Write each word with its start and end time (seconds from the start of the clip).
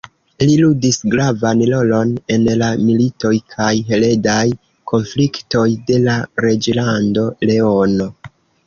Li 0.43 0.53
ludis 0.59 0.97
gravan 1.13 1.61
rolon 1.71 2.15
en 2.37 2.49
la 2.63 2.71
militoj 2.87 3.35
kaj 3.57 3.69
heredaj 3.91 4.41
konfliktoj 4.95 5.67
de 5.93 6.03
la 6.09 6.21
Reĝlando 6.49 7.33
Leono. 7.53 8.15